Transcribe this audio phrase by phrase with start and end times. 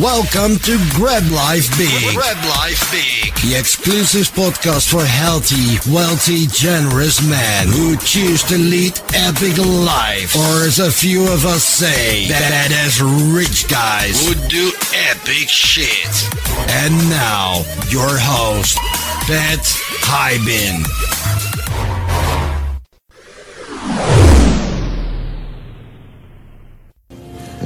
[0.00, 2.14] Welcome to Grab Life Big.
[2.14, 3.34] Grab Life Big.
[3.42, 10.34] The exclusive podcast for healthy, wealthy, generous men who choose to lead epic life.
[10.34, 13.02] Or as a few of us say, badass
[13.36, 14.26] rich guys.
[14.26, 14.72] Who do
[15.10, 16.08] epic shit.
[16.70, 18.78] And now, your host,
[19.28, 19.60] Pat
[20.08, 20.88] Hiban.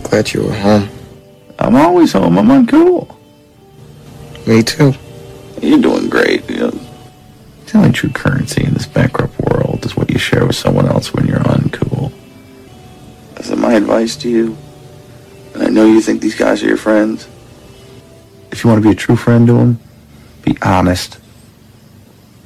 [0.02, 0.95] Glad you were home.
[1.58, 2.38] I'm always home.
[2.38, 3.16] I'm uncool.
[4.46, 4.94] Me too.
[5.60, 6.48] You're doing great.
[6.48, 6.70] You know,
[7.66, 11.12] the only true currency in this bankrupt world is what you share with someone else
[11.12, 12.12] when you're uncool.
[13.42, 14.56] So my advice to you,
[15.54, 17.28] and I know you think these guys are your friends.
[18.50, 19.78] If you want to be a true friend to them,
[20.42, 21.18] be honest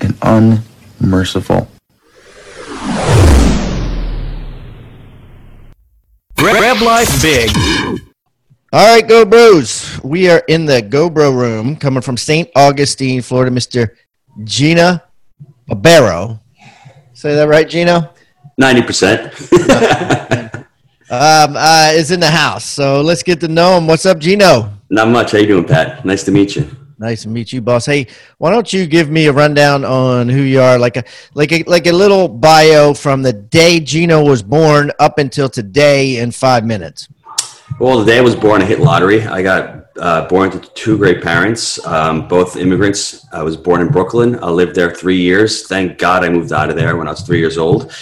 [0.01, 1.69] and unmerciful.
[6.37, 7.51] Grab Life Big.
[8.73, 10.01] All right, Go Bros.
[10.05, 12.49] We are in the Go Bro room coming from St.
[12.55, 13.51] Augustine, Florida.
[13.51, 13.97] Mr.
[14.45, 15.03] Gina
[15.67, 16.39] Barbaro.
[17.13, 18.15] Say that right, Gino?
[18.61, 20.57] 90%.
[21.13, 22.65] Um, uh, is in the house.
[22.65, 23.89] So let's get to know him.
[23.89, 24.73] What's up, Gino?
[24.91, 25.33] Not much.
[25.33, 26.05] How you doing, Pat?
[26.05, 26.71] Nice to meet you.
[27.01, 27.85] Nice to meet you, boss.
[27.85, 28.07] Hey,
[28.39, 31.03] why don't you give me a rundown on who you are, like a
[31.35, 36.19] like a like a little bio from the day Gino was born up until today
[36.19, 37.09] in five minutes.
[37.79, 39.23] Well, the day I was born, I hit lottery.
[39.23, 43.27] I got uh, born to two great parents, um, both immigrants.
[43.33, 44.43] I was born in Brooklyn.
[44.43, 45.67] I lived there three years.
[45.67, 47.93] Thank God I moved out of there when I was three years old.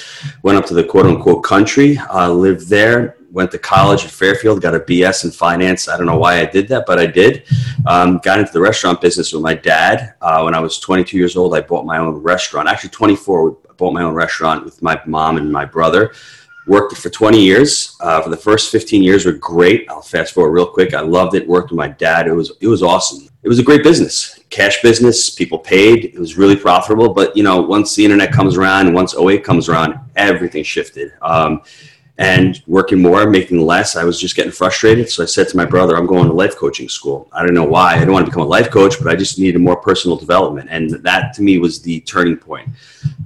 [0.42, 1.98] Went up to the quote unquote country.
[1.98, 3.16] Uh, lived there.
[3.30, 4.62] Went to college at Fairfield.
[4.62, 5.88] Got a BS in finance.
[5.88, 7.44] I don't know why I did that, but I did.
[7.86, 10.14] Um, got into the restaurant business with my dad.
[10.20, 12.68] Uh, when I was 22 years old, I bought my own restaurant.
[12.68, 13.58] Actually, 24.
[13.68, 16.12] I bought my own restaurant with my mom and my brother
[16.68, 17.96] worked for 20 years.
[18.00, 19.88] Uh, for the first 15 years were great.
[19.88, 20.94] I'll fast forward real quick.
[20.94, 21.48] I loved it.
[21.48, 22.28] Worked with my dad.
[22.28, 23.28] It was it was awesome.
[23.42, 25.30] It was a great business, cash business.
[25.30, 26.04] People paid.
[26.04, 27.14] It was really profitable.
[27.14, 31.12] But you know, once the internet comes around once 08 comes around, everything shifted.
[31.22, 31.62] Um,
[32.18, 35.08] and working more, making less, I was just getting frustrated.
[35.08, 37.28] So I said to my brother, I'm going to life coaching school.
[37.32, 37.94] I don't know why.
[37.94, 40.68] I don't want to become a life coach, but I just needed more personal development.
[40.68, 42.68] And that to me was the turning point.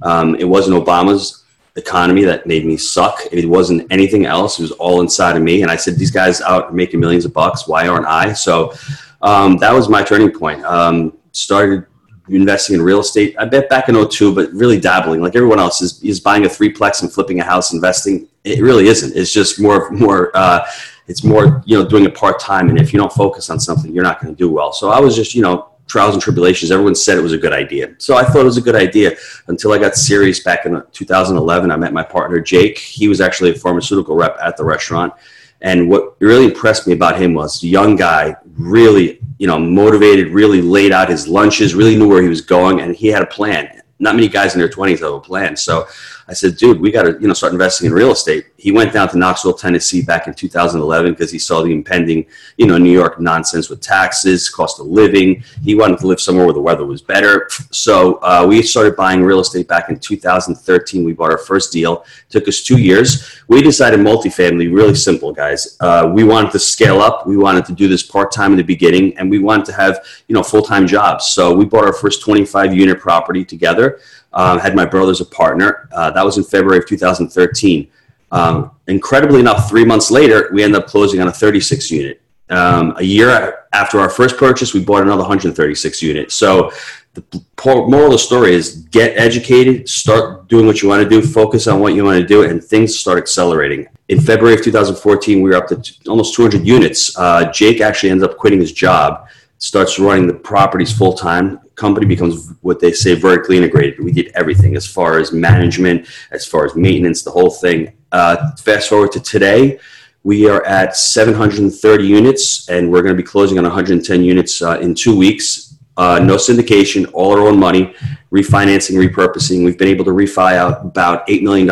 [0.03, 1.42] Um, it wasn't Obama's
[1.75, 3.19] economy that made me suck.
[3.31, 4.59] It wasn't anything else.
[4.59, 5.63] It was all inside of me.
[5.63, 7.67] And I said, these guys out making millions of bucks.
[7.67, 8.33] Why aren't I?
[8.33, 8.73] So
[9.21, 10.63] um, that was my turning point.
[10.65, 11.85] Um, started
[12.29, 13.35] investing in real estate.
[13.39, 16.49] I bet back in 02, but really dabbling like everyone else is, is buying a
[16.49, 18.27] threeplex and flipping a house, investing.
[18.43, 19.15] It really isn't.
[19.15, 20.65] It's just more, more, uh,
[21.07, 22.69] it's more, you know, doing it part time.
[22.69, 24.71] And if you don't focus on something, you're not going to do well.
[24.71, 26.71] So I was just, you know, trials and tribulations.
[26.71, 27.93] Everyone said it was a good idea.
[27.97, 29.15] So I thought it was a good idea
[29.47, 31.71] until I got serious back in 2011.
[31.71, 32.77] I met my partner, Jake.
[32.77, 35.13] He was actually a pharmaceutical rep at the restaurant.
[35.61, 40.61] And what really impressed me about him was young guy, really, you know, motivated, really
[40.61, 43.81] laid out his lunches, really knew where he was going, and he had a plan.
[43.99, 45.55] Not many guys in their 20s have a plan.
[45.55, 45.87] So
[46.27, 48.47] I said, dude, we got to, you know, start investing in real estate.
[48.57, 52.25] He went down to Knoxville, Tennessee back in 2011 because he saw the impending,
[52.57, 55.43] you know, New York nonsense with taxes, cost of living.
[55.61, 57.49] He wanted to live somewhere where the weather was better.
[57.71, 61.03] So uh, we started buying real estate back in 2013.
[61.03, 62.05] We bought our first deal.
[62.29, 63.41] took us two years.
[63.47, 65.77] We decided multifamily, really simple, guys.
[65.81, 67.27] Uh, we wanted to scale up.
[67.27, 70.35] We wanted to do this part-time in the beginning, and we wanted to have, you
[70.35, 71.25] know, full-time jobs.
[71.27, 73.99] So we bought our first 25 unit property together.
[74.33, 75.89] Uh, had my brother as a partner.
[75.91, 77.89] Uh, that was in February of 2013.
[78.31, 82.21] Um, incredibly enough, three months later, we ended up closing on a 36 unit.
[82.49, 86.31] Um, a year after our first purchase, we bought another 136 unit.
[86.31, 86.71] So
[87.13, 87.23] the
[87.65, 91.67] moral of the story is get educated, start doing what you want to do, focus
[91.67, 93.87] on what you want to do, and things start accelerating.
[94.09, 97.17] In February of 2014, we were up to t- almost 200 units.
[97.17, 99.27] Uh, Jake actually ends up quitting his job,
[99.59, 101.59] starts running the properties full time.
[101.75, 104.03] Company becomes what they say vertically integrated.
[104.03, 107.93] We did everything as far as management, as far as maintenance, the whole thing.
[108.11, 109.79] Uh, fast forward to today,
[110.23, 114.79] we are at 730 units, and we're going to be closing on 110 units uh,
[114.79, 115.77] in two weeks.
[115.97, 117.93] Uh, no syndication, all our own money,
[118.31, 119.65] refinancing, repurposing.
[119.65, 121.69] We've been able to refi out about $8 million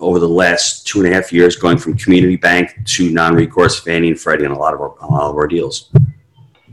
[0.00, 4.08] over the last two and a half years, going from community bank to non-recourse Fannie
[4.08, 5.90] and Freddie on a lot of our, a lot of our deals.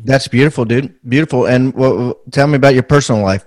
[0.03, 0.95] That's beautiful, dude.
[1.07, 1.45] Beautiful.
[1.45, 3.45] And well, tell me about your personal life.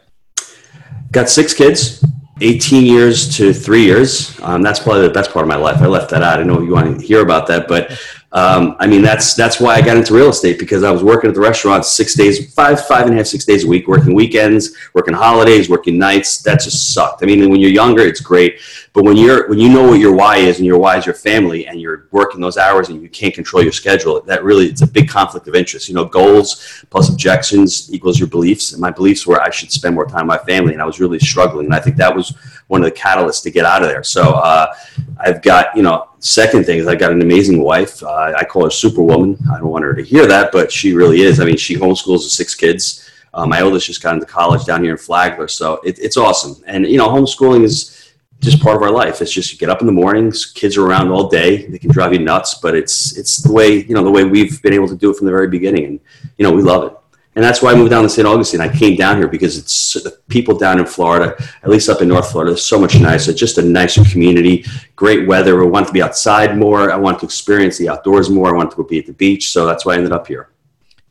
[1.12, 2.04] Got six kids,
[2.40, 4.38] 18 years to three years.
[4.42, 5.80] Um, that's probably the best part of my life.
[5.80, 6.40] I left that out.
[6.40, 7.98] I know you want to hear about that, but
[8.36, 11.28] Um, I mean, that's that's why I got into real estate because I was working
[11.28, 14.14] at the restaurant six days, five, five and a half, six days a week, working
[14.14, 16.42] weekends, working holidays, working nights.
[16.42, 17.22] That just sucked.
[17.22, 18.60] I mean, when you're younger, it's great,
[18.92, 21.14] but when you're when you know what your why is and your why is your
[21.14, 24.82] family, and you're working those hours and you can't control your schedule, that really it's
[24.82, 25.88] a big conflict of interest.
[25.88, 29.94] You know, goals plus objections equals your beliefs, and my beliefs were I should spend
[29.94, 32.34] more time with my family, and I was really struggling, and I think that was
[32.66, 34.02] one of the catalysts to get out of there.
[34.02, 34.74] So uh,
[35.18, 38.02] I've got you know second thing is I got an amazing wife.
[38.02, 39.38] Uh, I call her Superwoman.
[39.52, 41.40] I don't want her to hear that, but she really is.
[41.40, 43.08] I mean, she homeschools the six kids.
[43.32, 46.62] Uh, my oldest just got into college down here in Flagler, so it, it's awesome.
[46.66, 49.22] And you know, homeschooling is just part of our life.
[49.22, 51.66] It's just you get up in the mornings, kids are around all day.
[51.66, 54.60] They can drive you nuts, but it's it's the way you know the way we've
[54.62, 56.00] been able to do it from the very beginning, and
[56.38, 56.98] you know we love it
[57.36, 58.26] and that's why I moved down to St.
[58.26, 58.62] Augustine.
[58.62, 62.08] I came down here because it's the people down in Florida, at least up in
[62.08, 63.34] North Florida, is so much nicer.
[63.34, 64.64] Just a nicer community,
[64.96, 65.62] great weather.
[65.62, 66.90] I wanted to be outside more.
[66.90, 68.48] I wanted to experience the outdoors more.
[68.48, 70.48] I wanted to go be at the beach, so that's why I ended up here.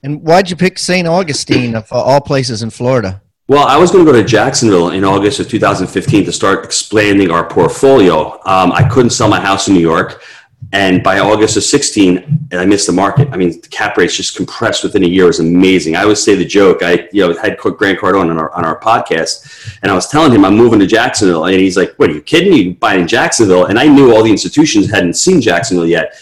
[0.02, 1.08] And why'd you pick St.
[1.08, 3.22] Augustine of all places in Florida?
[3.48, 7.30] Well, I was going to go to Jacksonville in August of 2015 to start expanding
[7.30, 8.34] our portfolio.
[8.46, 10.24] Um, I couldn't sell my house in New York.
[10.72, 12.18] And by August of 16,
[12.52, 13.30] and I missed the market.
[13.32, 15.26] I mean, the cap rates just compressed within a year.
[15.26, 15.96] It was amazing.
[15.96, 16.82] I always say the joke.
[16.82, 20.32] I, you know, had Grant Cardone on our, on our podcast, and I was telling
[20.32, 22.54] him I'm moving to Jacksonville, and he's like, "What are you kidding?
[22.54, 26.16] You buying in Jacksonville?" And I knew all the institutions hadn't seen Jacksonville yet.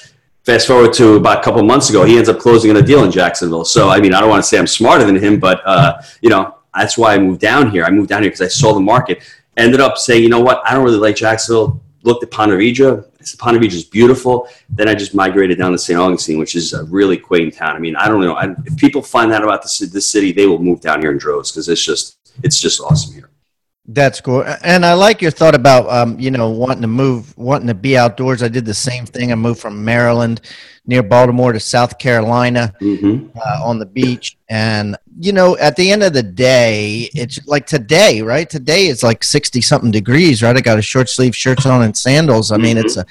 [0.43, 3.03] Fast forward to about a couple months ago, he ends up closing on a deal
[3.03, 3.63] in Jacksonville.
[3.63, 6.29] So, I mean, I don't want to say I'm smarter than him, but uh, you
[6.29, 7.85] know, that's why I moved down here.
[7.85, 9.23] I moved down here because I saw the market.
[9.55, 10.61] Ended up saying, you know what?
[10.65, 11.82] I don't really like Jacksonville.
[12.03, 13.05] Looked at Ponte Vedra
[13.37, 14.47] Ponte Vedra is beautiful.
[14.69, 15.99] Then I just migrated down to St.
[15.99, 17.75] Augustine, which is a really quaint town.
[17.75, 18.33] I mean, I don't know.
[18.33, 21.17] I, if people find out about this, this city, they will move down here in
[21.17, 23.29] droves because it's just it's just awesome here.
[23.85, 27.67] That's cool, and I like your thought about um, you know wanting to move, wanting
[27.67, 28.41] to be outdoors.
[28.41, 29.33] I did the same thing.
[29.33, 30.39] I moved from Maryland,
[30.85, 33.37] near Baltimore, to South Carolina, mm-hmm.
[33.37, 37.65] uh, on the beach, and you know, at the end of the day, it's like
[37.65, 38.49] today, right?
[38.49, 40.55] Today is like sixty something degrees, right?
[40.55, 42.53] I got a short sleeve shirt on and sandals.
[42.53, 42.85] I mean, mm-hmm.
[42.85, 43.05] it's a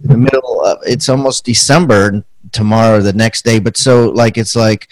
[0.00, 4.90] the middle of it's almost December tomorrow, the next day, but so like it's like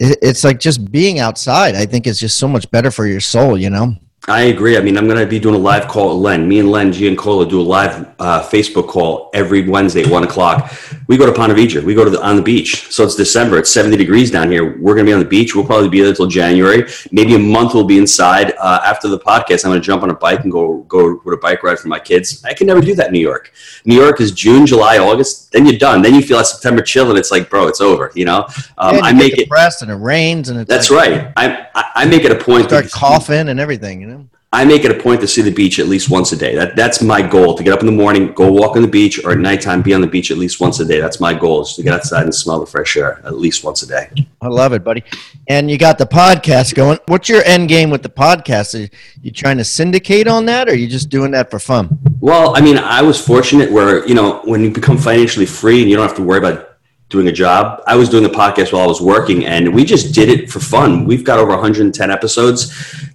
[0.00, 1.74] it's like just being outside.
[1.74, 3.96] I think is just so much better for your soul, you know.
[4.26, 4.78] I agree.
[4.78, 6.48] I mean, I'm going to be doing a live call with Len.
[6.48, 10.72] Me and Len Giancola do a live uh, Facebook call every Wednesday, at one o'clock.
[11.08, 11.82] We go to Ponte Vedra.
[11.82, 12.90] We go to the, on the beach.
[12.90, 13.58] So it's December.
[13.58, 14.78] It's 70 degrees down here.
[14.80, 15.54] We're going to be on the beach.
[15.54, 16.90] We'll probably be there until January.
[17.12, 18.54] Maybe a month we'll be inside.
[18.58, 21.34] Uh, after the podcast, I'm going to jump on a bike and go go with
[21.34, 22.42] a bike ride for my kids.
[22.44, 23.52] I can never do that in New York.
[23.84, 25.52] New York is June, July, August.
[25.52, 26.00] Then you're done.
[26.00, 28.10] Then you feel that September chill, and it's like, bro, it's over.
[28.14, 28.46] You know,
[28.78, 31.32] um, yeah, I make it depressed and it rains and that's like, right.
[31.36, 32.64] I, I, make it a point.
[32.68, 34.00] Start coughing and everything.
[34.00, 34.13] You know.
[34.54, 36.54] I make it a point to see the beach at least once a day.
[36.54, 39.18] That that's my goal to get up in the morning, go walk on the beach,
[39.24, 41.00] or at nighttime be on the beach at least once a day.
[41.00, 43.82] That's my goal is to get outside and smell the fresh air at least once
[43.82, 44.10] a day.
[44.40, 45.02] I love it, buddy.
[45.48, 47.00] And you got the podcast going.
[47.06, 48.80] What's your end game with the podcast?
[48.80, 48.88] Are
[49.22, 51.98] you trying to syndicate on that, or are you just doing that for fun?
[52.20, 55.90] Well, I mean, I was fortunate where you know when you become financially free and
[55.90, 56.73] you don't have to worry about
[57.14, 57.80] doing a job.
[57.86, 60.58] I was doing the podcast while I was working, and we just did it for
[60.58, 61.04] fun.
[61.04, 62.68] We've got over 110 episodes.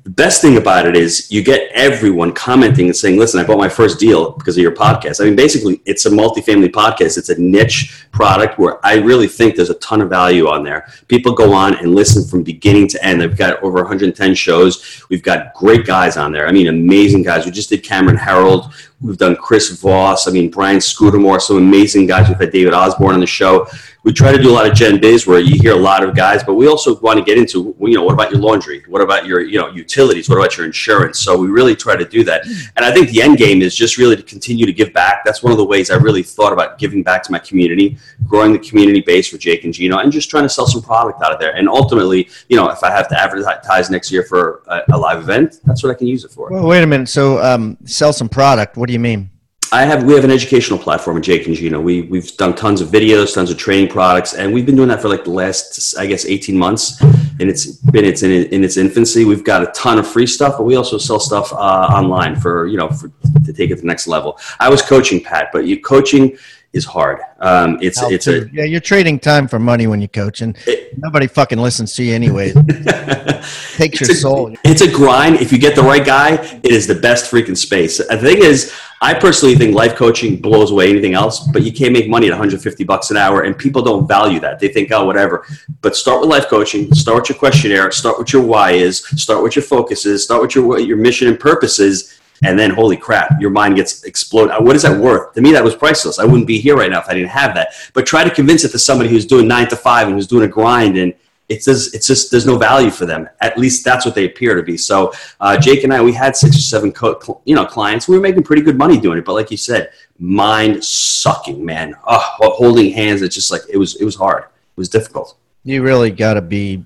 [0.03, 3.57] The best thing about it is you get everyone commenting and saying, "Listen, I bought
[3.57, 7.17] my first deal because of your podcast." I mean, basically, it's a multifamily podcast.
[7.17, 10.87] It's a niche product where I really think there's a ton of value on there.
[11.09, 13.19] People go on and listen from beginning to end.
[13.19, 15.03] They've got over 110 shows.
[15.09, 16.47] We've got great guys on there.
[16.47, 17.45] I mean, amazing guys.
[17.45, 18.71] We just did Cameron Herold.
[19.01, 20.27] We've done Chris Voss.
[20.27, 21.39] I mean, Brian Scudamore.
[21.39, 22.27] Some amazing guys.
[22.27, 23.67] We've had David Osborne on the show
[24.03, 26.15] we try to do a lot of gen biz where you hear a lot of
[26.15, 28.83] guys, but we also want to get into, you know, what about your laundry?
[28.87, 30.29] What about your, you know, utilities?
[30.29, 31.19] What about your insurance?
[31.19, 32.45] So we really try to do that.
[32.77, 35.25] And I think the end game is just really to continue to give back.
[35.25, 38.53] That's one of the ways I really thought about giving back to my community, growing
[38.53, 41.33] the community base for Jake and Gino, and just trying to sell some product out
[41.33, 41.55] of there.
[41.55, 45.19] And ultimately, you know, if I have to advertise next year for a, a live
[45.19, 46.49] event, that's what I can use it for.
[46.49, 47.09] Well, wait a minute.
[47.09, 48.77] So um, sell some product.
[48.77, 49.29] What do you mean?
[49.71, 51.79] I have we have an educational platform at Jake and Gino.
[51.79, 54.99] We we've done tons of videos, tons of training products, and we've been doing that
[54.99, 58.77] for like the last I guess eighteen months, and it's been it's in, in its
[58.77, 59.25] infancy.
[59.25, 62.65] We've got a ton of free stuff, but we also sell stuff uh, online for
[62.65, 63.11] you know for,
[63.45, 64.39] to take it to the next level.
[64.59, 66.35] I was coaching Pat, but you coaching
[66.73, 67.19] is hard.
[67.39, 68.63] Um, it's it's a yeah.
[68.63, 72.13] You're trading time for money when you coach, and it, nobody fucking listens to you
[72.13, 72.53] anyway.
[73.75, 74.55] Takes your a, soul.
[74.63, 75.37] It's a grind.
[75.37, 76.33] If you get the right guy,
[76.63, 77.97] it is the best freaking space.
[77.97, 78.71] The thing is,
[79.01, 82.31] I personally think life coaching blows away anything else, but you can't make money at
[82.31, 84.59] 150 bucks an hour, and people don't value that.
[84.59, 85.47] They think, oh, whatever.
[85.81, 86.93] But start with life coaching.
[86.93, 87.91] Start with your questionnaire.
[87.91, 88.99] Start with your why is.
[89.21, 90.23] Start with your focus is.
[90.23, 93.75] Start with your what your mission and purpose is and then holy crap, your mind
[93.75, 94.55] gets exploded.
[94.63, 95.33] What is that worth?
[95.33, 96.19] To me, that was priceless.
[96.19, 97.73] I wouldn't be here right now if I didn't have that.
[97.93, 100.45] But try to convince it to somebody who's doing nine to five and who's doing
[100.45, 101.13] a grind and
[101.49, 103.27] it's just, it's just there's no value for them.
[103.41, 104.77] At least that's what they appear to be.
[104.77, 108.07] So uh, Jake and I, we had six or seven co- you know clients.
[108.07, 111.95] We were making pretty good money doing it, but like you said, mind sucking, man.
[112.05, 113.23] Oh, holding hands.
[113.23, 113.95] It's just like it was.
[113.95, 114.43] It was hard.
[114.43, 115.37] It was difficult.
[115.63, 116.85] You really got to be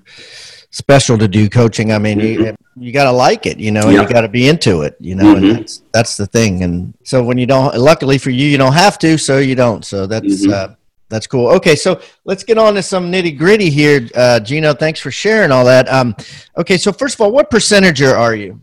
[0.74, 1.92] special to do coaching.
[1.92, 2.42] I mean, mm-hmm.
[2.42, 4.02] you, you got to like it, you know, and yeah.
[4.02, 5.44] you got to be into it, you know, mm-hmm.
[5.44, 6.64] and that's, that's the thing.
[6.64, 9.84] And so when you don't, luckily for you, you don't have to, so you don't.
[9.84, 10.52] So that's, mm-hmm.
[10.52, 10.74] uh,
[11.08, 11.46] that's cool.
[11.50, 14.74] Okay, so let's get on to some nitty gritty here, uh, Gino.
[14.74, 15.88] Thanks for sharing all that.
[15.88, 16.16] Um,
[16.56, 18.60] okay, so first of all, what percentager are you?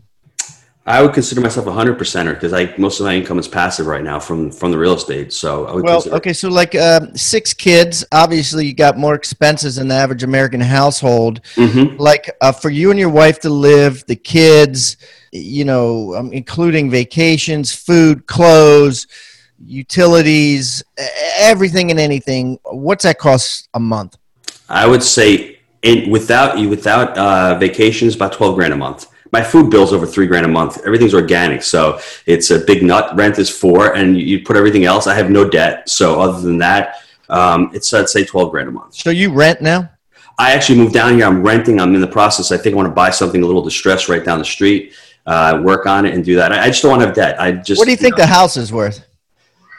[0.84, 3.86] I would consider myself a hundred percenter because I most of my income is passive
[3.86, 5.32] right now from from the real estate.
[5.32, 5.84] So I would.
[5.84, 10.24] Well, okay, so like uh, six kids, obviously you got more expenses than the average
[10.24, 11.40] American household.
[11.54, 11.98] Mm-hmm.
[11.98, 14.96] Like uh, for you and your wife to live, the kids,
[15.30, 19.06] you know, um, including vacations, food, clothes,
[19.64, 20.82] utilities,
[21.36, 22.58] everything and anything.
[22.64, 24.18] What's that cost a month?
[24.68, 29.42] I would say in, without you, without uh, vacations, about twelve grand a month my
[29.42, 30.78] food bill's over three grand a month.
[30.86, 33.16] Everything's organic, so it's a big nut.
[33.16, 35.06] Rent is four, and you put everything else.
[35.06, 36.96] I have no debt, so other than that,
[37.30, 38.94] um, it's I'd say twelve grand a month.
[38.94, 39.90] So you rent now?
[40.38, 41.26] I actually moved down here.
[41.26, 41.80] I'm renting.
[41.80, 42.52] I'm in the process.
[42.52, 44.94] I think I want to buy something a little distressed right down the street.
[45.24, 46.52] Uh, work on it and do that.
[46.52, 47.40] I, I, just don't want to have debt.
[47.40, 47.78] I just.
[47.78, 49.06] What do you think know, the house is worth?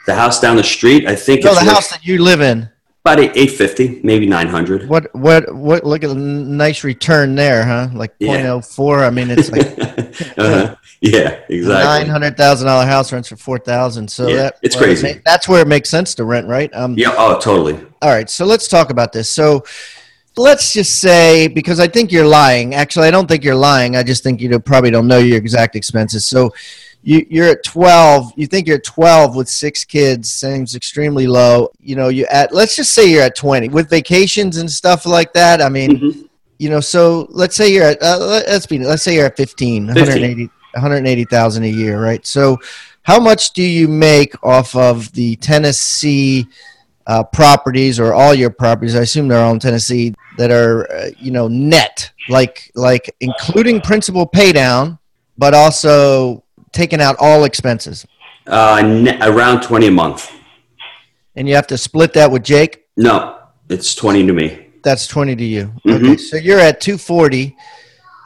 [0.06, 1.44] The house down the street, I think.
[1.44, 2.68] No, the house that you live in.
[3.06, 4.88] About eight fifty, maybe nine hundred.
[4.88, 5.84] What what what?
[5.84, 7.88] Look at a nice return there, huh?
[7.92, 8.38] Like yeah.
[8.38, 9.06] 0.04.
[9.06, 9.66] I mean, it's like
[10.38, 10.74] uh-huh.
[11.02, 11.84] yeah, exactly.
[11.84, 14.10] Nine hundred thousand dollar house rents for four thousand.
[14.10, 15.08] So yeah, that it's crazy.
[15.08, 16.72] It that's where it makes sense to rent, right?
[16.72, 17.14] Um, yeah.
[17.18, 17.78] Oh, totally.
[18.00, 18.30] All right.
[18.30, 19.30] So let's talk about this.
[19.30, 19.66] So
[20.38, 22.74] let's just say because I think you're lying.
[22.74, 23.96] Actually, I don't think you're lying.
[23.96, 26.24] I just think you probably don't know your exact expenses.
[26.24, 26.54] So
[27.04, 31.70] you, you're at 12 you think you're at 12 with six kids seems extremely low
[31.78, 35.32] you know you at let's just say you're at 20 with vacations and stuff like
[35.34, 36.20] that i mean mm-hmm.
[36.58, 39.88] you know so let's say you're at uh, let's be let's say you're at 15,
[39.88, 39.96] 15.
[39.96, 42.58] 180 180,000 a year right so
[43.02, 46.48] how much do you make off of the tennessee
[47.06, 51.10] uh, properties or all your properties i assume they're all in tennessee that are uh,
[51.18, 54.98] you know net like like including principal pay down
[55.36, 56.43] but also
[56.74, 58.06] taking out all expenses?
[58.46, 60.30] Uh, around 20 a month.
[61.36, 62.86] And you have to split that with Jake?
[62.96, 63.38] No,
[63.68, 64.66] it's 20 to me.
[64.82, 65.72] That's 20 to you.
[65.86, 66.04] Mm-hmm.
[66.04, 67.56] Okay, so you're at 240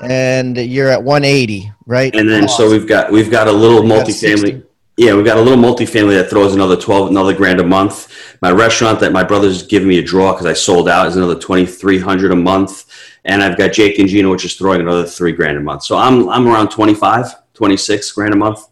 [0.03, 2.15] and you're at 180, right?
[2.15, 4.65] And then so we've got we've got a little multifamily.
[4.97, 8.13] Yeah, we've got a little multifamily that throws another 12 another grand a month.
[8.43, 11.39] My restaurant that my brother's giving me a draw because I sold out is another
[11.39, 12.87] 2300 a month.
[13.25, 15.85] And I've got Jake and Gino, which is throwing another three grand a month.
[15.85, 17.35] So I'm I'm around 25.
[17.59, 18.69] 26 grand a month.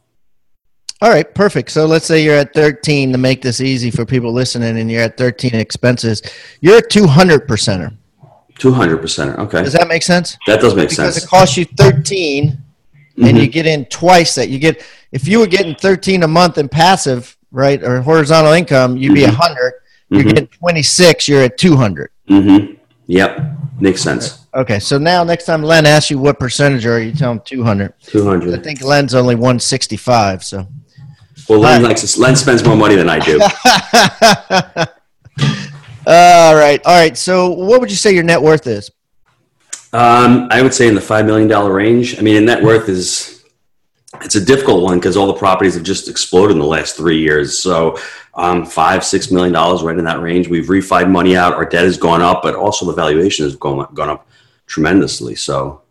[1.02, 1.72] All right, perfect.
[1.72, 5.02] So let's say you're at 13 to make this easy for people listening and you're
[5.02, 6.22] at 13 expenses.
[6.60, 7.96] You're a 200 percenter.
[8.58, 9.36] 200 percenter.
[9.38, 9.64] Okay.
[9.64, 10.38] Does that make sense?
[10.46, 11.14] That does make because sense.
[11.16, 13.24] Because it costs you 13 mm-hmm.
[13.24, 14.48] and you get in twice that.
[14.48, 18.96] You get if you were getting 13 a month in passive, right, or horizontal income,
[18.96, 19.36] you'd be mm-hmm.
[19.36, 19.72] 100.
[20.08, 20.28] You're mm-hmm.
[20.28, 22.10] getting 26, you're at 200.
[22.30, 22.78] Mhm.
[23.08, 23.55] Yep.
[23.78, 24.46] Makes sense.
[24.54, 27.92] Okay, so now next time Len asks you what percentage are you, tell him 200.
[28.02, 28.58] 200.
[28.58, 30.66] I think Len's only 165, so.
[31.48, 33.40] Well, Len, likes Len spends more money than I do.
[36.06, 37.16] all right, all right.
[37.16, 38.90] So what would you say your net worth is?
[39.92, 42.18] Um, I would say in the $5 million range.
[42.18, 43.35] I mean, a net worth is
[44.22, 47.20] it's a difficult one because all the properties have just exploded in the last three
[47.20, 47.58] years.
[47.58, 47.98] So
[48.34, 50.48] um, five, six million dollars, right in that range.
[50.48, 51.54] We've refied money out.
[51.54, 54.28] Our debt has gone up, but also the valuation has gone up, gone up
[54.66, 55.34] tremendously.
[55.34, 55.82] So,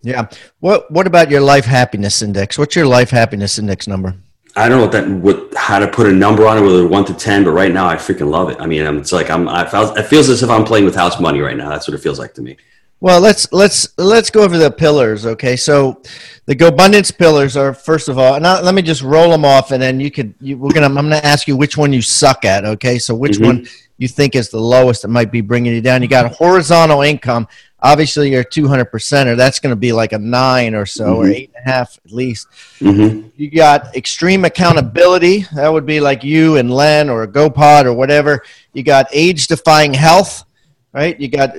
[0.00, 0.28] yeah.
[0.60, 2.58] What What about your life happiness index?
[2.58, 4.14] What's your life happiness index number?
[4.54, 7.04] I don't know what that what how to put a number on it, whether one
[7.06, 8.60] to ten, but right now I freaking love it.
[8.60, 9.48] I mean, it's like I'm.
[9.48, 11.68] I it feels as if I'm playing with house money right now.
[11.68, 12.56] That's what it feels like to me.
[13.02, 15.26] Well, let's let's let's go over the pillars.
[15.26, 16.00] Okay, so
[16.46, 19.72] the GoBundance pillars are first of all, and I, let me just roll them off,
[19.72, 22.44] and then you could you, we're gonna I'm gonna ask you which one you suck
[22.44, 22.64] at.
[22.64, 23.44] Okay, so which mm-hmm.
[23.44, 23.66] one
[23.98, 26.00] you think is the lowest that might be bringing you down?
[26.00, 27.48] You got horizontal income.
[27.80, 31.22] Obviously, you're 200 percent, or That's going to be like a nine or so, mm-hmm.
[31.22, 32.46] or eight and a half at least.
[32.78, 33.30] Mm-hmm.
[33.34, 35.44] You got extreme accountability.
[35.56, 38.44] That would be like you and Len or a GoPod or whatever.
[38.74, 40.44] You got age-defying health
[40.92, 41.18] right?
[41.18, 41.56] You got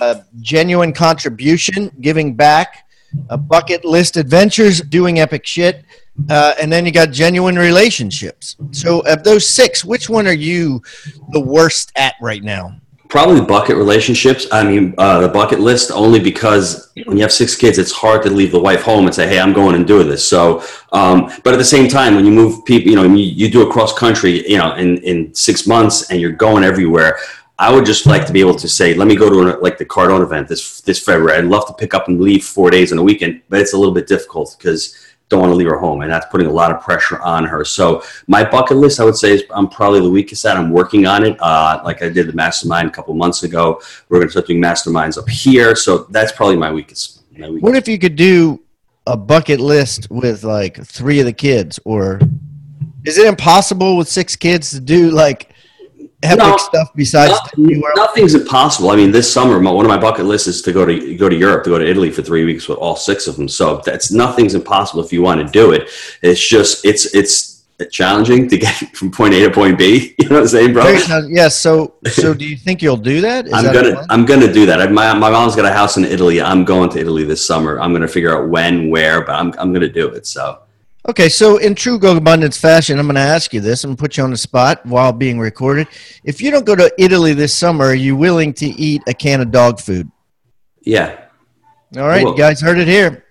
[0.00, 2.86] uh, genuine contribution, giving back,
[3.30, 5.84] a bucket list adventures, doing epic shit,
[6.30, 8.56] uh, and then you got genuine relationships.
[8.72, 10.82] So, of those six, which one are you
[11.30, 12.76] the worst at right now?
[13.08, 14.46] Probably bucket relationships.
[14.50, 18.22] I mean, uh, the bucket list only because when you have six kids, it's hard
[18.24, 21.30] to leave the wife home and say, "Hey, I'm going and doing this." So, um,
[21.44, 23.70] but at the same time, when you move people, you know, you, you do a
[23.70, 27.18] cross country, you know, in in six months, and you're going everywhere.
[27.58, 29.78] I would just like to be able to say, let me go to an, like
[29.78, 31.38] the Cardone event this this February.
[31.38, 33.78] I'd love to pick up and leave four days on a weekend, but it's a
[33.78, 34.96] little bit difficult because
[35.28, 37.64] don't want to leave her home, and that's putting a lot of pressure on her.
[37.64, 40.56] So my bucket list, I would say, is I'm probably the weakest at.
[40.56, 41.36] I'm working on it.
[41.40, 43.80] Uh, like I did the mastermind a couple months ago.
[44.08, 47.22] We're going to start doing masterminds up here, so that's probably my weakest.
[47.38, 47.62] My weakest.
[47.62, 48.62] What if you could do
[49.06, 52.20] a bucket list with like three of the kids, or
[53.04, 55.53] is it impossible with six kids to do like
[56.24, 58.90] epic No, stuff besides Nothing- nothing's impossible.
[58.90, 61.28] I mean, this summer, my, one of my bucket lists is to go to go
[61.28, 63.48] to Europe, to go to Italy for three weeks with all six of them.
[63.48, 65.88] So that's nothing's impossible if you want to do it.
[66.22, 67.54] It's just it's it's
[67.90, 70.14] challenging to get from point A to point B.
[70.24, 70.88] You know what I'm saying, bro?
[71.28, 71.54] Yes.
[71.60, 73.46] so, so do you think you'll do that?
[73.46, 74.06] Is I'm that gonna?
[74.08, 74.80] I'm gonna do that.
[74.80, 76.40] I, my my mom's got a house in Italy.
[76.40, 77.78] I'm going to Italy this summer.
[77.80, 80.26] I'm gonna figure out when, where, but I'm I'm gonna do it.
[80.26, 80.60] So
[81.06, 84.24] Okay, so in true GoBundance fashion, I'm going to ask you this and put you
[84.24, 85.86] on the spot while being recorded.
[86.24, 89.42] If you don't go to Italy this summer, are you willing to eat a can
[89.42, 90.10] of dog food?
[90.80, 91.26] yeah,
[91.96, 93.26] All right, you guys heard it here.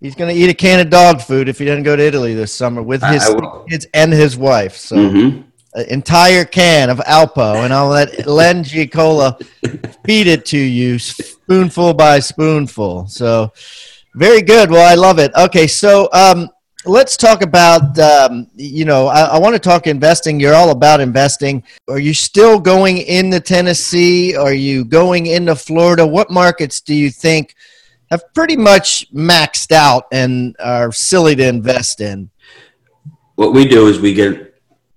[0.00, 2.32] He's going to eat a can of dog food if he doesn't go to Italy
[2.32, 3.28] this summer with his
[3.68, 4.76] kids and his wife.
[4.76, 5.42] So, hmm
[5.74, 9.38] an entire can of Alpo, and I'll let Len Giancola
[10.06, 13.06] feed it to you spoonful by spoonful.
[13.06, 13.52] So,
[14.14, 14.70] very good.
[14.70, 15.30] Well, I love it.
[15.34, 16.48] Okay, so um,
[16.84, 20.40] let's talk about, um, you know, I, I want to talk investing.
[20.40, 21.62] You're all about investing.
[21.88, 24.36] Are you still going into Tennessee?
[24.36, 26.06] Are you going into Florida?
[26.06, 27.54] What markets do you think
[28.10, 32.30] have pretty much maxed out and are silly to invest in?
[33.38, 34.47] what we do is we get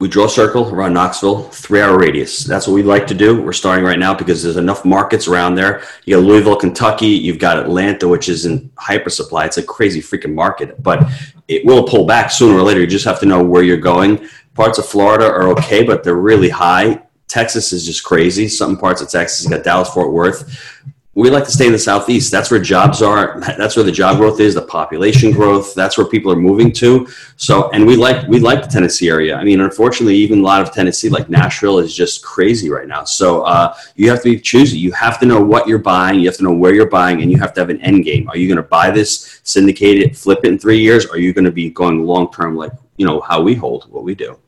[0.02, 2.44] we draw a circle around Knoxville, three hour radius.
[2.44, 3.40] That's what we like to do.
[3.40, 5.84] We're starting right now because there's enough markets around there.
[6.06, 7.06] You got Louisville, Kentucky.
[7.06, 9.46] You've got Atlanta, which is in hyper supply.
[9.46, 11.08] It's a crazy freaking market, but
[11.48, 12.82] it will pull back sooner or later.
[12.82, 14.28] You just have to know where you're going.
[14.56, 17.04] Parts of Florida are okay, but they're really high.
[17.28, 18.48] Texas is just crazy.
[18.48, 20.84] Some parts of Texas, you got Dallas, Fort Worth.
[21.14, 22.32] We like to stay in the southeast.
[22.32, 23.38] That's where jobs are.
[23.58, 25.76] That's where the job growth is, the population growth.
[25.76, 27.06] That's where people are moving to.
[27.36, 29.36] So, and we like we like the Tennessee area.
[29.36, 33.04] I mean, unfortunately, even a lot of Tennessee, like Nashville, is just crazy right now.
[33.04, 34.78] So, uh, you have to be choosy.
[34.78, 36.22] You have to know what you're buying.
[36.22, 38.30] You have to know where you're buying, and you have to have an end game.
[38.30, 41.06] Are you going to buy this, syndicate it, flip it in three years?
[41.06, 43.92] Or are you going to be going long term, like you know how we hold
[43.92, 44.40] what we do?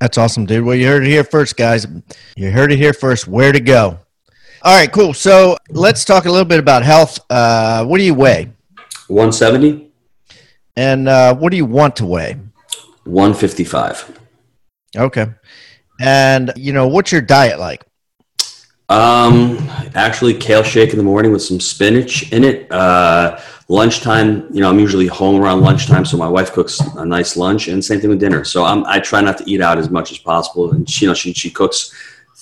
[0.00, 0.64] That's awesome, dude.
[0.64, 1.86] Well, you heard it here first, guys.
[2.34, 3.28] You heard it here first.
[3.28, 3.98] Where to go?
[4.66, 5.14] All right, cool.
[5.14, 7.20] So let's talk a little bit about health.
[7.30, 8.50] Uh, what do you weigh,
[9.06, 9.92] 170,
[10.74, 12.36] and uh, what do you want to weigh?
[13.04, 14.18] 155.
[14.96, 15.26] Okay,
[16.00, 17.84] and you know what's your diet like?
[18.88, 19.58] Um,
[19.94, 22.68] actually, kale shake in the morning with some spinach in it.
[22.72, 27.36] Uh, lunchtime, you know, I'm usually home around lunchtime, so my wife cooks a nice
[27.36, 28.42] lunch, and same thing with dinner.
[28.42, 31.10] So I'm, I try not to eat out as much as possible, and she, you
[31.10, 31.94] know, she she cooks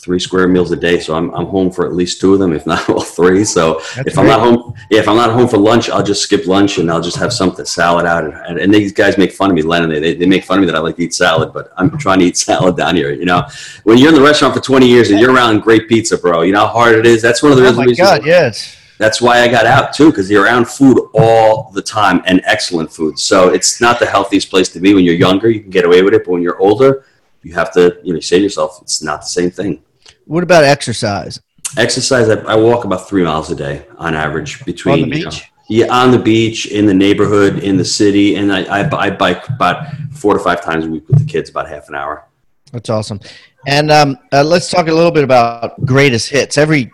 [0.05, 2.53] three square meals a day, so I'm I'm home for at least two of them,
[2.53, 3.43] if not all three.
[3.43, 6.23] So That's if I'm not home, yeah, if I'm not home for lunch, I'll just
[6.23, 8.25] skip lunch and I'll just have something salad out.
[8.25, 10.61] And, and, these guys make fun of me, Len, and they, they make fun of
[10.61, 13.12] me that I like to eat salad, but I'm trying to eat salad down here.
[13.12, 13.49] You know,
[13.85, 16.53] when you're in the restaurant for 20 years and you're around great pizza, bro, you
[16.53, 17.23] know how hard it is.
[17.23, 17.99] That's one of the Oh reasons.
[17.99, 18.77] my God, yes.
[18.99, 22.93] That's why I got out too, because you're around food all the time and excellent
[22.93, 23.19] food.
[23.19, 25.49] So it's not the healthiest place to be when you're younger.
[25.49, 27.05] You can get away with it, but when you're older,
[27.43, 29.83] you have to, you know, say to yourself, it's not the same thing.
[30.27, 31.41] What about exercise?
[31.77, 35.25] Exercise, I, I walk about three miles a day on average between On the you
[35.25, 35.51] know, beach?
[35.69, 39.49] yeah, on the beach, in the neighborhood, in the city, and I, I, I bike
[39.49, 42.27] about four to five times a week with the kids, about half an hour.
[42.73, 43.21] That's awesome.
[43.67, 46.59] And um, uh, let's talk a little bit about greatest hits.
[46.59, 46.93] Every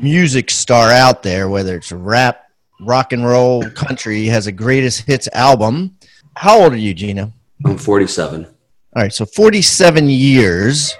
[0.00, 2.48] music star out there, whether it's rap,
[2.80, 5.96] rock and roll, country, has a greatest hits album.
[6.36, 7.32] How old are you, Gino?
[7.64, 8.44] I'm 47.
[8.44, 10.94] All right, so 47 years.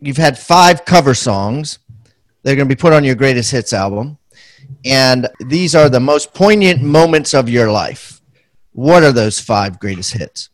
[0.00, 1.78] You've had five cover songs.
[2.42, 4.18] They're going to be put on your greatest hits album.
[4.84, 8.20] And these are the most poignant moments of your life.
[8.72, 10.50] What are those five greatest hits?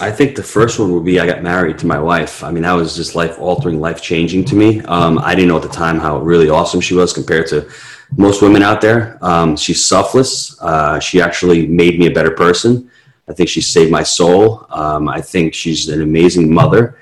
[0.00, 2.42] I think the first one would be I got married to my wife.
[2.42, 4.80] I mean, that was just life altering, life changing to me.
[4.82, 7.70] Um, I didn't know at the time how really awesome she was compared to
[8.16, 9.18] most women out there.
[9.22, 10.60] Um, she's selfless.
[10.60, 12.90] Uh, she actually made me a better person.
[13.28, 14.66] I think she saved my soul.
[14.70, 16.98] Um, I think she's an amazing mother.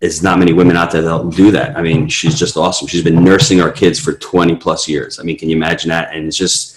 [0.00, 1.76] There's not many women out there that'll do that.
[1.76, 2.86] I mean, she's just awesome.
[2.86, 5.18] She's been nursing our kids for 20 plus years.
[5.18, 6.14] I mean, can you imagine that?
[6.14, 6.76] And it's just,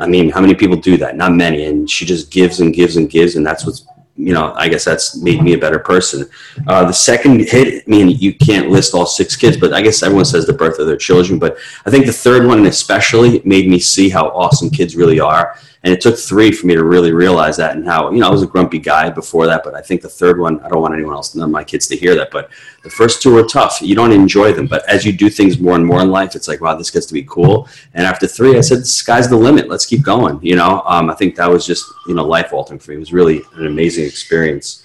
[0.00, 1.16] I mean, how many people do that?
[1.16, 1.64] Not many.
[1.64, 4.84] And she just gives and gives and gives, and that's what's you know, I guess
[4.84, 6.28] that's made me a better person.
[6.68, 10.02] Uh, the second hit, I mean, you can't list all six kids, but I guess
[10.02, 11.38] everyone says the birth of their children.
[11.38, 15.58] But I think the third one, especially, made me see how awesome kids really are.
[15.84, 18.30] And it took three for me to really realize that and how, you know, I
[18.30, 20.94] was a grumpy guy before that, but I think the third one, I don't want
[20.94, 22.50] anyone else, none of my kids to hear that, but
[22.82, 23.82] the first two are tough.
[23.82, 26.48] You don't enjoy them, but as you do things more and more in life, it's
[26.48, 27.68] like, wow, this gets to be cool.
[27.92, 29.68] And after three, I said, the sky's the limit.
[29.68, 30.40] Let's keep going.
[30.42, 32.96] You know, um, I think that was just, you know, life altering for me.
[32.96, 34.82] It was really an amazing experience.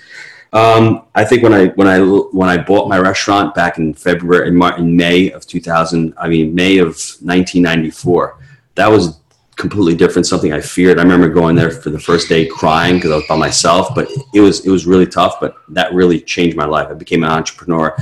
[0.52, 4.50] Um, I think when I when I when I bought my restaurant back in February
[4.50, 8.38] in May of 2000, I mean May of 1994,
[8.74, 9.19] that was
[9.60, 10.26] completely different.
[10.26, 10.98] Something I feared.
[10.98, 14.10] I remember going there for the first day crying because I was by myself, but
[14.34, 15.40] it was it was really tough.
[15.40, 16.88] But that really changed my life.
[16.90, 17.96] I became an entrepreneur,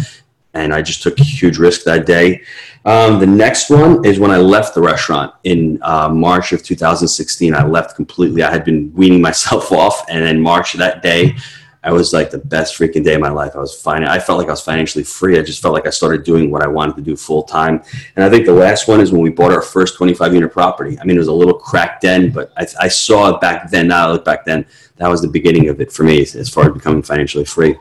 [0.54, 2.43] and I just took a huge risk that day.
[2.86, 7.54] Um, the next one is when I left the restaurant in uh, March of 2016.
[7.54, 8.43] I left completely.
[8.43, 11.36] I had been weaning myself off, and in March that day,
[11.88, 13.54] I was like the best freaking day of my life.
[13.56, 14.04] I was fine.
[14.04, 15.39] I felt like I was financially free.
[15.39, 17.82] I just felt like I started doing what I wanted to do full time.
[18.17, 21.00] And I think the last one is when we bought our first 25 unit property.
[21.00, 23.88] I mean, it was a little cracked then, but I, I saw it back then.
[23.88, 24.65] Now I look back then,
[24.97, 27.78] that was the beginning of it for me as far as becoming financially free.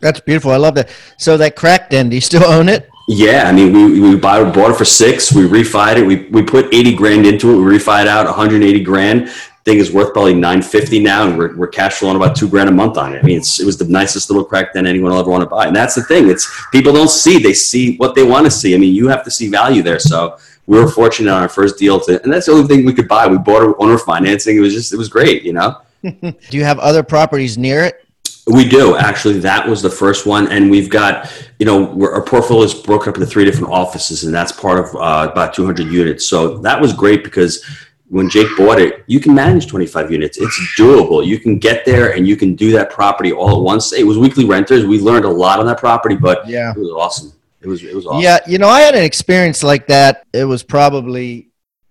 [0.00, 0.52] That's beautiful.
[0.52, 0.88] I love that.
[1.18, 2.88] So that cracked den, do you still own it?
[3.08, 5.34] Yeah, I mean, we, we bought, bought it for six.
[5.34, 6.06] We refied it.
[6.06, 7.56] We, we put 80 grand into it.
[7.58, 9.30] We refied out 180 grand
[9.68, 12.72] thing is worth probably 950 now and we're, we're cash flowing about two grand a
[12.72, 13.22] month on it.
[13.22, 15.66] I mean it was the nicest little crack den anyone will ever want to buy.
[15.66, 18.74] And that's the thing it's people don't see they see what they want to see.
[18.74, 19.98] I mean you have to see value there.
[19.98, 22.94] So we were fortunate on our first deal to and that's the only thing we
[22.94, 23.26] could buy.
[23.26, 24.56] We bought it owner financing.
[24.56, 25.76] It was just it was great you know?
[26.02, 28.06] Do you have other properties near it?
[28.48, 28.96] We do.
[28.96, 29.40] Actually.
[29.40, 33.16] That was the first one, and we've got you know our portfolio is broken up
[33.16, 36.26] into three different offices, and that's part of uh, about 200 units.
[36.26, 37.62] So that was great because
[38.08, 40.38] when Jake bought it, you can manage 25 units.
[40.38, 41.24] It's doable.
[41.26, 43.92] You can get there and you can do that property all at once.
[43.92, 44.86] It was weekly renters.
[44.86, 47.32] We learned a lot on that property, but yeah, it was awesome.
[47.60, 48.22] It was it was awesome.
[48.22, 50.26] Yeah, you know, I had an experience like that.
[50.32, 51.50] It was probably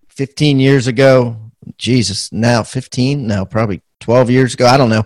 [0.10, 1.38] 15 years ago.
[1.78, 4.66] Jesus, now 15, now probably 12 years ago.
[4.66, 5.06] I don't know.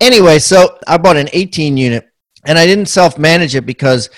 [0.00, 2.10] Anyway, so I bought an 18 unit
[2.44, 4.10] and I didn't self manage it because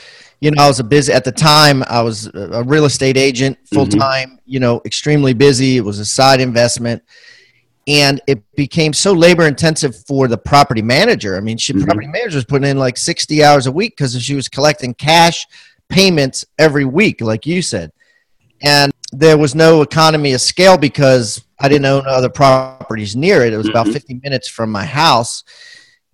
[0.45, 1.83] you know, I was a busy at the time.
[1.89, 4.33] I was a real estate agent, full time.
[4.33, 4.37] Mm-hmm.
[4.45, 5.79] You know, extremely busy.
[5.79, 7.03] It was a side investment,
[7.87, 11.39] and it became so labor intensive for the property manager.
[11.39, 11.85] I mean, she mm-hmm.
[11.85, 15.47] property manager was putting in like sixty hours a week because she was collecting cash
[15.89, 17.91] payments every week, like you said,
[18.61, 23.55] and there was no economy of scale because I didn't own other properties near it.
[23.55, 23.79] It was mm-hmm.
[23.79, 25.43] about fifty minutes from my house,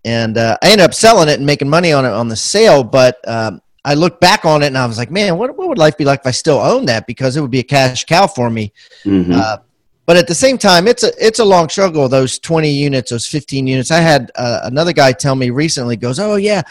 [0.04, 2.84] and uh, I ended up selling it and making money on it on the sale,
[2.84, 3.16] but.
[3.26, 5.96] Um, I look back on it and I was like, man, what, what would life
[5.96, 7.06] be like if I still owned that?
[7.06, 8.72] Because it would be a cash cow for me.
[9.04, 9.32] Mm-hmm.
[9.34, 9.58] Uh,
[10.06, 12.08] but at the same time, it's a it's a long struggle.
[12.08, 13.92] Those twenty units, those fifteen units.
[13.92, 15.96] I had uh, another guy tell me recently.
[15.96, 16.62] Goes, oh yeah,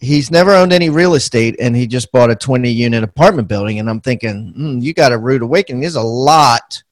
[0.00, 3.78] he's never owned any real estate, and he just bought a twenty unit apartment building.
[3.78, 5.80] And I'm thinking, mm, you got a rude awakening.
[5.80, 6.82] There's a lot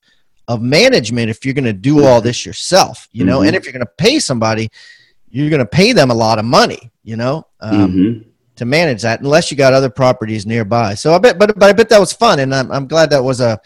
[0.46, 3.38] of management if you're going to do all this yourself, you know.
[3.38, 3.48] Mm-hmm.
[3.48, 4.70] And if you're going to pay somebody,
[5.28, 7.48] you're going to pay them a lot of money, you know.
[7.58, 8.25] Um, mm-hmm
[8.56, 10.94] to manage that unless you got other properties nearby.
[10.94, 12.40] So I bet, but, but I bet that was fun.
[12.40, 13.60] And I'm, I'm glad that was a,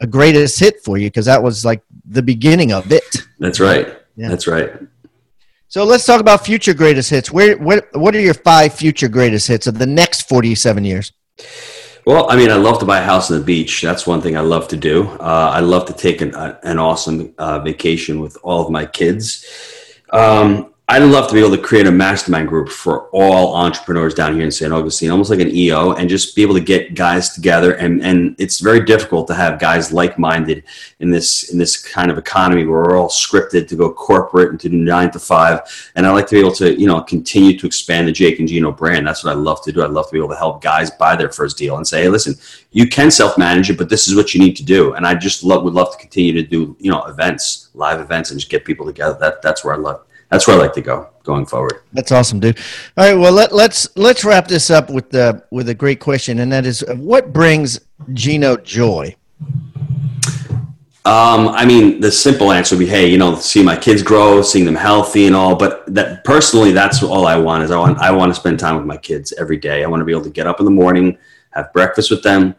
[0.00, 3.04] a greatest hit for you because that was like the beginning of it.
[3.38, 3.96] That's right.
[4.16, 4.28] Yeah.
[4.28, 4.72] That's right.
[5.68, 7.30] So let's talk about future greatest hits.
[7.30, 11.12] Where, what, what are your five future greatest hits of the next 47 years?
[12.04, 13.80] Well, I mean, I love to buy a house on the beach.
[13.80, 15.08] That's one thing I love to do.
[15.08, 19.46] Uh, I love to take an, an awesome uh, vacation with all of my kids.
[20.10, 24.34] Um, I'd love to be able to create a mastermind group for all entrepreneurs down
[24.34, 24.70] here in St.
[24.70, 27.76] Augustine, almost like an EO, and just be able to get guys together.
[27.76, 30.64] And, and it's very difficult to have guys like-minded
[31.00, 34.60] in this in this kind of economy where we're all scripted to go corporate and
[34.60, 35.60] to do nine to five.
[35.96, 38.46] And I like to be able to, you know, continue to expand the Jake and
[38.46, 39.06] Gino brand.
[39.06, 39.82] That's what I love to do.
[39.82, 42.10] I'd love to be able to help guys buy their first deal and say, hey,
[42.10, 42.34] listen,
[42.72, 44.92] you can self-manage it, but this is what you need to do.
[44.92, 48.30] And I just love, would love to continue to do, you know, events, live events,
[48.30, 49.16] and just get people together.
[49.18, 50.02] That that's where I love
[50.32, 51.82] that's where I like to go going forward.
[51.92, 52.58] That's awesome, dude.
[52.96, 56.38] All right, well let, let's let's wrap this up with the with a great question,
[56.40, 57.78] and that is, what brings
[58.14, 59.14] Gino joy?
[61.04, 64.40] Um, I mean, the simple answer would be, hey, you know, see my kids grow,
[64.40, 65.56] seeing them healthy and all.
[65.56, 68.76] But that personally, that's all I want is I want I want to spend time
[68.76, 69.84] with my kids every day.
[69.84, 71.18] I want to be able to get up in the morning,
[71.50, 72.54] have breakfast with them,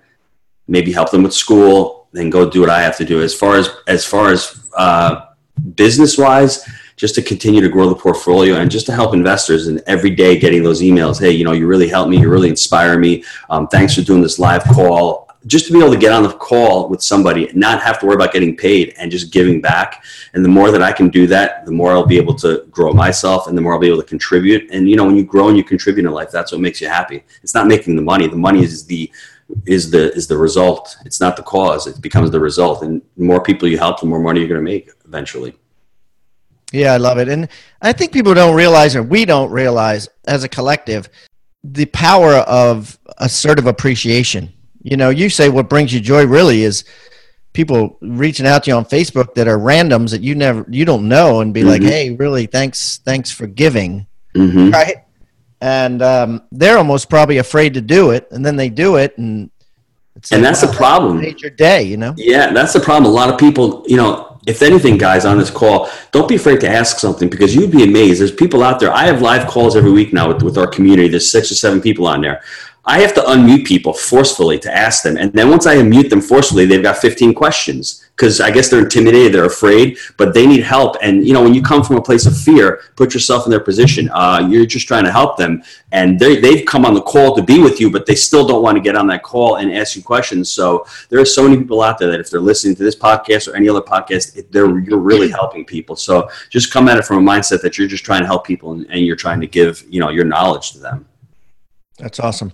[0.68, 3.22] maybe help them with school, then go do what I have to do.
[3.22, 5.28] As far as as far as uh,
[5.76, 9.82] business wise, just to continue to grow the portfolio and just to help investors and
[9.88, 13.00] every day getting those emails hey you know you really helped me you really inspire
[13.00, 16.24] me um, thanks for doing this live call just to be able to get on
[16.24, 19.62] the call with somebody, and not have to worry about getting paid, and just giving
[19.62, 20.04] back.
[20.34, 22.94] And the more that I can do that, the more I'll be able to grow
[22.94, 24.70] myself, and the more I'll be able to contribute.
[24.72, 26.88] And you know, when you grow and you contribute in life, that's what makes you
[26.88, 27.24] happy.
[27.42, 28.28] It's not making the money.
[28.28, 29.12] The money is the
[29.66, 30.96] is the is the result.
[31.06, 31.88] It's not the cause.
[31.88, 32.82] It becomes the result.
[32.82, 35.56] And the more people you help, the more money you're going to make eventually.
[36.74, 37.30] Yeah, I love it.
[37.30, 37.48] And
[37.82, 41.08] I think people don't realize, or we don't realize as a collective,
[41.64, 44.52] the power of assertive appreciation.
[44.82, 46.84] You know, you say what brings you joy really is
[47.54, 51.08] people reaching out to you on Facebook that are randoms that you never you don't
[51.08, 51.70] know and be mm-hmm.
[51.70, 54.72] like, "Hey, really thanks thanks for giving." Mm-hmm.
[54.72, 54.98] Right?
[55.62, 59.50] And um, they're almost probably afraid to do it, and then they do it and
[60.16, 61.22] and like, that's wow, the problem.
[61.22, 62.14] Made your day, you know.
[62.18, 63.12] Yeah, that's the problem.
[63.12, 66.60] A lot of people, you know, if anything, guys, on this call, don't be afraid
[66.62, 68.20] to ask something because you'd be amazed.
[68.20, 68.92] There's people out there.
[68.92, 71.08] I have live calls every week now with, with our community.
[71.08, 72.42] There's six or seven people on there.
[72.86, 75.16] I have to unmute people forcefully to ask them.
[75.16, 78.84] And then once I unmute them forcefully, they've got 15 questions because I guess they're
[78.84, 80.98] intimidated, they're afraid, but they need help.
[81.02, 83.62] And, you know, when you come from a place of fear, put yourself in their
[83.62, 84.10] position.
[84.10, 85.64] Uh, you're just trying to help them.
[85.94, 88.76] And they've come on the call to be with you, but they still don't want
[88.76, 90.52] to get on that call and ask you questions.
[90.52, 93.48] So there are so many people out there that if they're listening to this podcast
[93.48, 95.96] or any other podcast, they're, you're really helping people.
[95.96, 98.74] So just come at it from a mindset that you're just trying to help people
[98.74, 101.06] and, and you're trying to give, you know, your knowledge to them.
[102.04, 102.52] That's awesome.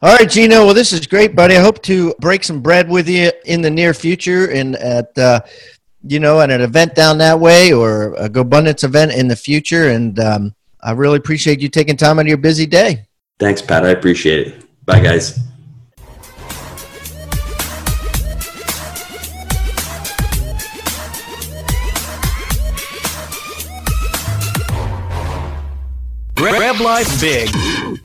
[0.00, 0.64] All right, Gino.
[0.64, 1.56] Well, this is great, buddy.
[1.56, 5.40] I hope to break some bread with you in the near future and at, uh,
[6.02, 9.90] you know, at an event down that way or a GoBundance event in the future.
[9.90, 13.06] And um, I really appreciate you taking time out of your busy day.
[13.38, 13.84] Thanks, Pat.
[13.84, 14.86] I appreciate it.
[14.86, 15.38] Bye, guys.
[26.36, 27.98] Grab Life Big.